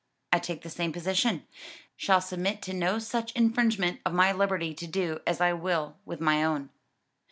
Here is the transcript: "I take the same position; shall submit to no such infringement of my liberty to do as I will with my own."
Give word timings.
"I 0.33 0.39
take 0.39 0.63
the 0.63 0.69
same 0.71 0.91
position; 0.91 1.45
shall 1.95 2.21
submit 2.21 2.63
to 2.63 2.73
no 2.73 2.97
such 2.97 3.31
infringement 3.33 3.99
of 4.03 4.13
my 4.15 4.31
liberty 4.31 4.73
to 4.73 4.87
do 4.87 5.19
as 5.27 5.39
I 5.39 5.53
will 5.53 5.95
with 6.05 6.19
my 6.19 6.43
own." 6.43 6.71